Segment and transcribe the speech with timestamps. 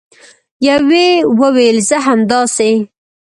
[0.67, 1.07] یوې
[1.39, 2.71] وویل: زه همداسې